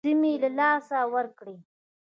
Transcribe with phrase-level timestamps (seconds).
[0.05, 1.55] سیمې یې له لاسه ورکړې.